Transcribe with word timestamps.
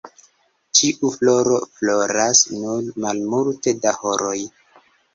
Ĉiu 0.79 1.11
floro 1.17 1.59
floras 1.77 2.43
nur 2.57 2.91
malmulte 3.07 3.79
da 3.87 3.97
horoj. 4.03 4.39